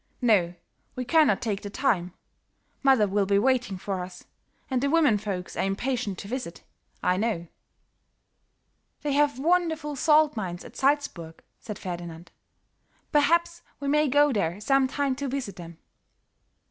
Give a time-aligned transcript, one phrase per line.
[0.23, 0.55] "No,
[0.95, 2.15] we cannot take the time;
[2.81, 4.23] mother will be waiting for us
[4.67, 6.63] and the women folks are impatient to visit,
[7.03, 7.45] I know."
[9.03, 12.31] "They have wonderful salt mines at Salzburg," said Ferdinand.
[13.11, 15.77] "Perhaps we may go there some time to visit them."